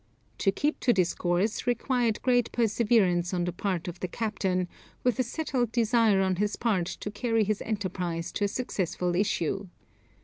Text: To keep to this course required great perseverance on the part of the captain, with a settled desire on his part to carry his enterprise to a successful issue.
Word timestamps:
To 0.39 0.51
keep 0.51 0.79
to 0.79 0.93
this 0.93 1.13
course 1.13 1.67
required 1.67 2.23
great 2.23 2.51
perseverance 2.51 3.35
on 3.35 3.43
the 3.45 3.51
part 3.53 3.87
of 3.87 3.99
the 3.99 4.07
captain, 4.07 4.67
with 5.03 5.19
a 5.19 5.23
settled 5.23 5.71
desire 5.71 6.21
on 6.21 6.37
his 6.37 6.55
part 6.55 6.87
to 6.87 7.11
carry 7.11 7.43
his 7.43 7.61
enterprise 7.61 8.31
to 8.31 8.45
a 8.45 8.47
successful 8.47 9.15
issue. 9.15 9.67